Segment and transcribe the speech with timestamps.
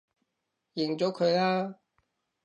[0.73, 1.75] 認咗佢啦